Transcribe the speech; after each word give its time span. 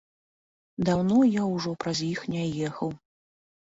Даўно 0.89 1.19
я 1.37 1.43
ўжо 1.53 1.77
праз 1.87 2.05
іх 2.11 2.19
не 2.35 2.43
ехаў. 2.67 2.89